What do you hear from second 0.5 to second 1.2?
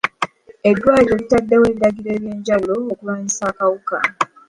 Eddwaliro